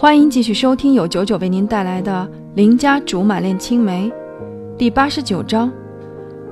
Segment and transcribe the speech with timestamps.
[0.00, 4.10] 欢迎继续收听由九九为您带来的《邻家竹马恋青梅》
[4.78, 5.70] 第八十九章。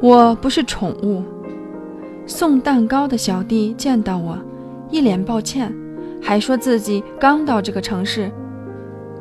[0.03, 1.22] 我不是宠物。
[2.26, 4.38] 送蛋糕的小弟见到我，
[4.90, 5.74] 一脸抱歉，
[6.21, 8.31] 还说自己刚到这个城市，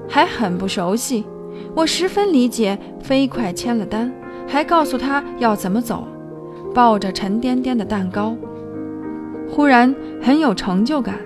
[0.10, 1.24] 还很不熟悉。
[1.74, 4.14] 我十分理解，飞快签了单，
[4.46, 6.06] 还告诉他要怎么走，
[6.74, 8.36] 抱着沉甸甸的蛋糕，
[9.50, 11.18] 忽然很有成就感。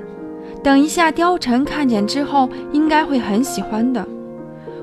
[0.64, 4.08] 等一下，貂蝉看见之后应该会很喜欢的。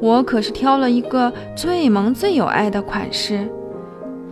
[0.01, 3.49] 我可是挑了一个最萌、最有爱的款式，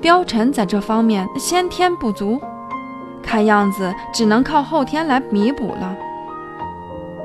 [0.02, 2.40] 貂蝉在这方面先天不足，
[3.22, 5.96] 看样子只能靠后天来弥补了。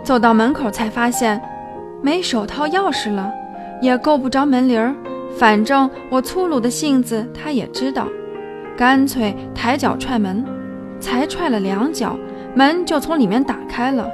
[0.03, 1.41] 走到门口才发现
[2.01, 3.31] 没手套钥匙了，
[3.81, 4.93] 也够不着门铃儿。
[5.37, 8.07] 反正我粗鲁的性子他也知道，
[8.77, 10.43] 干脆抬脚踹门，
[10.99, 12.15] 才踹了两脚。
[12.53, 14.09] 门就从里面打开了，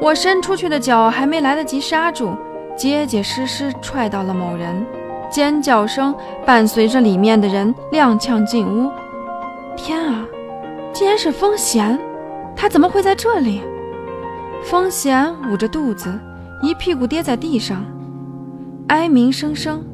[0.00, 2.34] 我伸出去的脚还没来得及刹住，
[2.74, 4.84] 结结实实踹到了某人，
[5.30, 6.14] 尖叫声
[6.46, 8.90] 伴随着里面的人踉跄进屋。
[9.76, 10.26] 天啊，
[10.92, 11.98] 竟然是风贤！
[12.56, 13.60] 他怎么会在这里？
[14.62, 16.18] 风贤捂着肚子，
[16.62, 17.84] 一屁股跌在地上，
[18.88, 19.84] 哀鸣声声。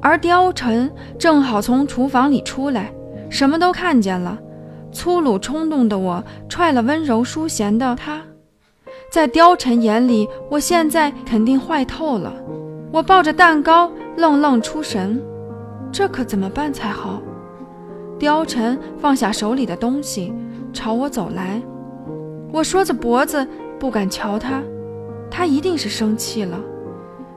[0.00, 2.92] 而貂蝉正好从厨房里出来，
[3.30, 4.36] 什么都看见了。
[4.92, 8.20] 粗鲁冲动的我踹了温柔淑贤的他，
[9.14, 12.34] 在貂蝉眼里，我现在肯定坏透了。
[12.90, 15.22] 我抱着蛋糕愣愣出神，
[15.92, 17.22] 这可怎么办才好？
[18.18, 20.34] 貂蝉放下手里的东西，
[20.72, 21.62] 朝我走来。
[22.52, 23.46] 我缩着脖子
[23.78, 24.60] 不敢瞧他，
[25.30, 26.58] 他一定是生气了，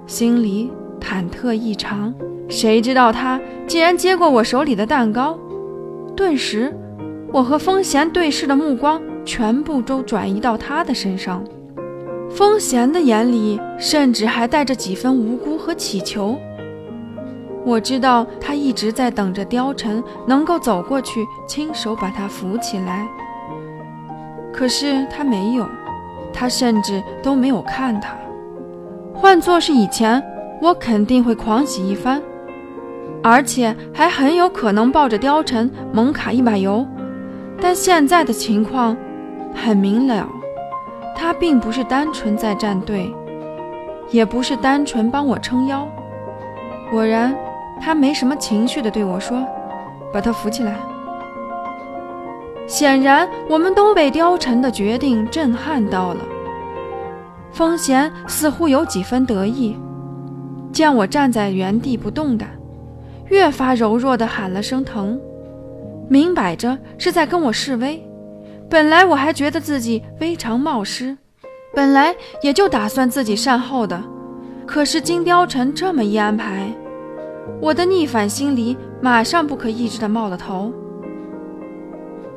[0.08, 2.12] 心里忐忑异常。
[2.50, 5.38] 谁知道他竟然接过我手里的蛋糕，
[6.16, 6.76] 顿时。
[7.32, 11.44] 我和风贤对视的目光全部都转移到他的身上，
[12.38, 16.38] 风贤的眼里甚至还带着几分无辜和乞求。
[17.66, 23.08] 我知道他一直在等着貂蝉能够走过去，亲手把他扶起来。
[24.54, 25.68] 可是他没有，
[26.32, 28.16] 他甚至都没有看他。
[29.16, 30.24] 换做是以前，
[30.62, 32.22] 我肯定会狂喜一番，
[33.24, 36.86] 而且还很有可能抱着貂蝉猛卡一把油。
[37.60, 38.96] 但现在的情况
[39.56, 40.30] 很明了，
[41.18, 43.12] 他并不是单纯在站队，
[44.12, 45.88] 也不是单纯帮我撑腰。
[46.92, 47.36] 果然，
[47.82, 49.44] 他没什么情绪的对我说
[50.14, 50.76] ：“把他扶起来。”
[52.68, 56.20] 显然，我们都被貂蝉的决定震撼到了。
[57.52, 59.76] 风贤似乎有几分得意，
[60.72, 62.46] 见我站在原地不动的，
[63.30, 65.20] 越发柔弱的喊了声“疼”。
[66.08, 68.07] 明摆着是在跟我示威。
[68.70, 71.18] 本来我还觉得自己非常冒失，
[71.74, 74.02] 本来也就打算自己善后的。
[74.66, 76.70] 可是金貂蝉这么一安排，
[77.62, 80.74] 我的逆反心理马上不可抑制的冒了头。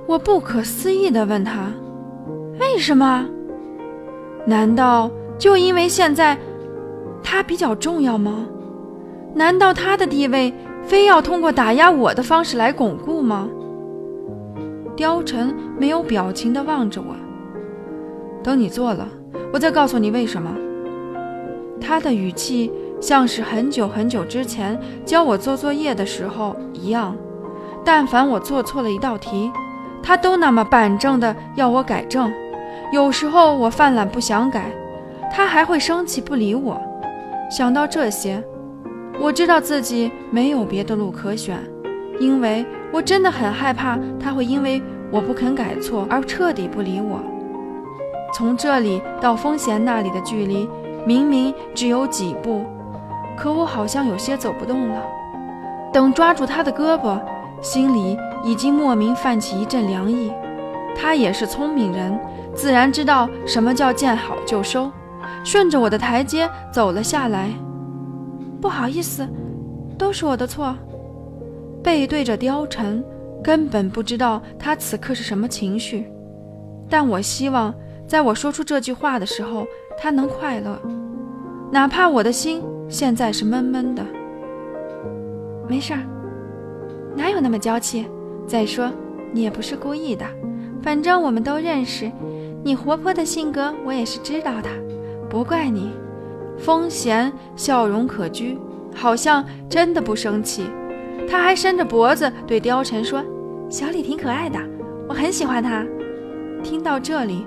[0.06, 1.72] 我不可思议的问他
[2.60, 3.26] ：“为什么？
[4.46, 6.38] 难道就因为现在
[7.22, 8.46] 他比较重要吗？
[9.34, 10.52] 难道他的地位
[10.82, 13.48] 非要通过打压我的方式来巩固吗？”
[15.00, 17.16] 貂蝉没有表情地望着我，
[18.44, 19.08] 等你做了，
[19.50, 20.54] 我再告诉你为什么。
[21.80, 27.16] 他的语气像是很久很久之前教我做作业的时候一样，
[27.82, 29.50] 但凡我做错了一道题，
[30.02, 32.30] 他都那么板正的要我改正。
[32.92, 34.70] 有时候我犯懒不想改，
[35.32, 36.78] 他还会生气不理我。
[37.50, 38.44] 想到这些，
[39.18, 41.58] 我知道自己没有别的路可选，
[42.20, 42.64] 因为。
[42.92, 44.82] 我真的很害怕他会因为
[45.12, 47.20] 我不肯改错而彻底不理我。
[48.34, 50.68] 从这里到风贤那里的距离
[51.06, 52.64] 明明只有几步，
[53.36, 55.00] 可我好像有些走不动了。
[55.92, 57.20] 等抓住他的胳膊，
[57.62, 60.32] 心里已经莫名泛起一阵凉意。
[60.96, 62.18] 他也是聪明人，
[62.56, 64.90] 自然知道什么叫见好就收，
[65.44, 67.50] 顺着我的台阶走了下来。
[68.60, 69.28] 不好意思，
[69.96, 70.74] 都是我的错。
[71.82, 73.02] 背对着貂蝉，
[73.42, 76.06] 根本不知道他此刻是什么情绪。
[76.88, 77.74] 但我希望，
[78.06, 79.66] 在我说出这句话的时候，
[79.98, 80.78] 他能快乐，
[81.70, 84.04] 哪怕我的心现在是闷闷的。
[85.68, 86.00] 没事儿，
[87.16, 88.06] 哪有那么娇气？
[88.46, 88.90] 再说
[89.32, 90.26] 你也不是故意的，
[90.82, 92.10] 反正我们都认识，
[92.64, 94.68] 你活泼的性格我也是知道的，
[95.28, 95.92] 不怪你。
[96.58, 98.58] 风贤笑容可掬，
[98.94, 100.64] 好像真的不生气。
[101.30, 103.22] 他还伸着脖子对貂蝉说
[103.70, 104.58] ：“小李挺可爱的，
[105.08, 105.86] 我很喜欢他。”
[106.60, 107.46] 听到这里，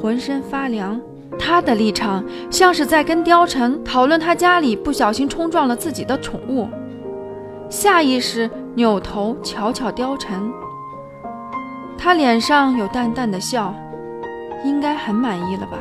[0.00, 1.00] 浑身发凉，
[1.36, 6.68] 他的立场像是在跟貂蝉讨论他家里不小心冲撞了自己的宠物，
[7.68, 10.40] 下意识扭头瞧瞧貂蝉。
[11.98, 13.74] 他脸上有淡淡的笑，
[14.64, 15.78] 应该很满意了吧？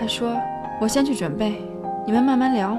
[0.00, 0.34] 他说
[0.80, 1.62] ：“我先去准备，
[2.06, 2.74] 你们慢慢聊。”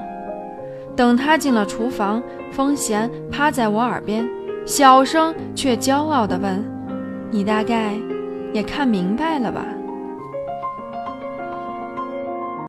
[1.00, 4.28] 等他进了厨房，风贤趴在我耳边，
[4.66, 6.62] 小声却骄傲地问
[7.32, 7.94] ：“你大概
[8.52, 9.64] 也看明白了吧？”